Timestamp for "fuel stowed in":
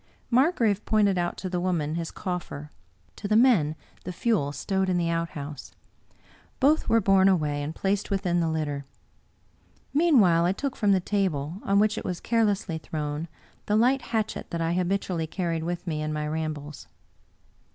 4.11-4.97